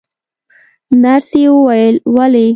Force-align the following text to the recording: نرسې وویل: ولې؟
نرسې 1.01 1.43
وویل: 1.53 1.95
ولې؟ 2.15 2.45